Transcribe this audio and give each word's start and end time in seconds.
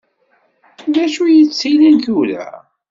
Dacu 0.93 1.23
i 1.25 1.33
d-yettilin 1.37 1.97
tura? 2.03 2.45